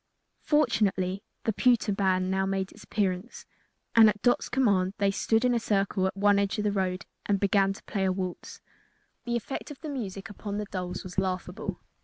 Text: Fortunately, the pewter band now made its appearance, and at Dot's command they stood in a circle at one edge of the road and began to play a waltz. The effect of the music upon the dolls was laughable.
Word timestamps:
Fortunately, 0.41 1.21
the 1.43 1.53
pewter 1.53 1.91
band 1.93 2.31
now 2.31 2.47
made 2.47 2.71
its 2.71 2.83
appearance, 2.83 3.45
and 3.95 4.09
at 4.09 4.19
Dot's 4.23 4.49
command 4.49 4.95
they 4.97 5.11
stood 5.11 5.45
in 5.45 5.53
a 5.53 5.59
circle 5.59 6.07
at 6.07 6.17
one 6.17 6.39
edge 6.39 6.57
of 6.57 6.63
the 6.63 6.71
road 6.71 7.05
and 7.27 7.39
began 7.39 7.71
to 7.71 7.83
play 7.83 8.05
a 8.05 8.11
waltz. 8.11 8.61
The 9.25 9.35
effect 9.35 9.69
of 9.69 9.79
the 9.81 9.89
music 9.89 10.27
upon 10.27 10.57
the 10.57 10.65
dolls 10.65 11.03
was 11.03 11.19
laughable. 11.19 11.81